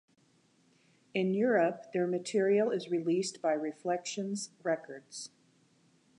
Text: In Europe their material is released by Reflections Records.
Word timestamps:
In 1.13 1.35
Europe 1.35 1.91
their 1.93 2.07
material 2.07 2.71
is 2.71 2.89
released 2.89 3.39
by 3.39 3.51
Reflections 3.51 4.49
Records. 4.63 5.29